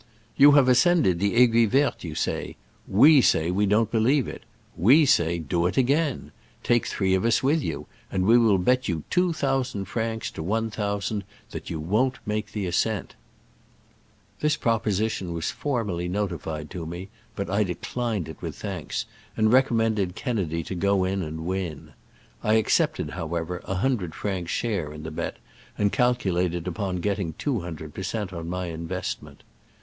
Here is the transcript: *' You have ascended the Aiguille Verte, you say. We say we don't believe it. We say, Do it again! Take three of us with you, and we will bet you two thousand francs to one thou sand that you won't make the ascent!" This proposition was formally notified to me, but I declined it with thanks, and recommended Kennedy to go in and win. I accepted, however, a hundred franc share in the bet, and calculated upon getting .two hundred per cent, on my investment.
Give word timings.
*' 0.21 0.25
You 0.35 0.53
have 0.53 0.67
ascended 0.67 1.19
the 1.19 1.35
Aiguille 1.35 1.69
Verte, 1.69 2.03
you 2.05 2.15
say. 2.15 2.55
We 2.87 3.21
say 3.21 3.51
we 3.51 3.67
don't 3.67 3.91
believe 3.91 4.27
it. 4.27 4.45
We 4.75 5.05
say, 5.05 5.37
Do 5.37 5.67
it 5.67 5.77
again! 5.77 6.31
Take 6.63 6.87
three 6.87 7.13
of 7.13 7.23
us 7.23 7.43
with 7.43 7.61
you, 7.61 7.85
and 8.11 8.25
we 8.25 8.35
will 8.39 8.57
bet 8.57 8.87
you 8.89 9.03
two 9.11 9.31
thousand 9.31 9.85
francs 9.85 10.31
to 10.31 10.41
one 10.41 10.69
thou 10.69 10.97
sand 10.99 11.23
that 11.51 11.69
you 11.69 11.79
won't 11.79 12.17
make 12.25 12.51
the 12.51 12.65
ascent!" 12.65 13.13
This 14.39 14.57
proposition 14.57 15.33
was 15.33 15.51
formally 15.51 16.07
notified 16.07 16.71
to 16.71 16.87
me, 16.87 17.09
but 17.35 17.47
I 17.47 17.63
declined 17.63 18.27
it 18.27 18.41
with 18.41 18.55
thanks, 18.55 19.05
and 19.37 19.53
recommended 19.53 20.15
Kennedy 20.15 20.63
to 20.63 20.73
go 20.73 21.03
in 21.03 21.21
and 21.21 21.45
win. 21.45 21.93
I 22.43 22.55
accepted, 22.55 23.11
however, 23.11 23.61
a 23.65 23.75
hundred 23.75 24.15
franc 24.15 24.47
share 24.47 24.91
in 24.93 25.03
the 25.03 25.11
bet, 25.11 25.37
and 25.77 25.91
calculated 25.91 26.67
upon 26.67 27.01
getting 27.01 27.33
.two 27.33 27.59
hundred 27.59 27.93
per 27.93 28.01
cent, 28.01 28.33
on 28.33 28.49
my 28.49 28.65
investment. 28.65 29.43